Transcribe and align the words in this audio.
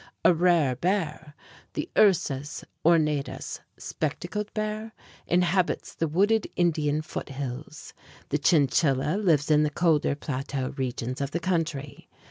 A 0.25 0.33
rare 0.33 0.75
bear, 0.75 1.35
the 1.73 1.87
Ursus 1.95 2.65
ornatus 2.83 3.59
(spectacled 3.77 4.51
bear) 4.55 4.93
inhabits 5.27 5.93
the 5.93 6.07
wooded 6.07 6.47
Indian 6.55 7.03
foothills. 7.03 7.93
The 8.29 8.39
chinchilla 8.39 9.15
lives 9.17 9.51
in 9.51 9.61
the 9.61 9.69
colder 9.69 10.15
plateau 10.15 10.73
regions 10.75 11.21
of 11.21 11.29
the 11.29 11.39
country. 11.39 12.09